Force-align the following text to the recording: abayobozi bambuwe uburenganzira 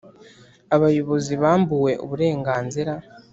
abayobozi 0.75 1.33
bambuwe 1.43 1.91
uburenganzira 2.05 2.93